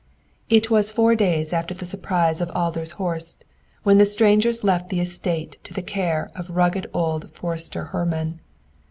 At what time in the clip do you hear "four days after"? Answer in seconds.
0.91-1.75